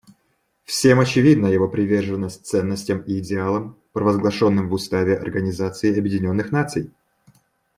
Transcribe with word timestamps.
Всем 0.63 0.99
очевидна 0.99 1.45
его 1.45 1.67
приверженность 1.69 2.47
ценностям 2.47 3.01
и 3.03 3.19
идеалам, 3.19 3.77
провозглашенным 3.93 4.67
в 4.67 4.73
Уставе 4.73 5.15
Организации 5.15 5.95
Объединенных 5.95 6.51
Наций. 6.51 6.89